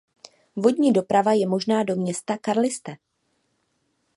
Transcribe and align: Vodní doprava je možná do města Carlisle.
Vodní 0.55 0.93
doprava 0.93 1.33
je 1.33 1.47
možná 1.47 1.83
do 1.83 1.95
města 1.95 2.37
Carlisle. 2.45 2.97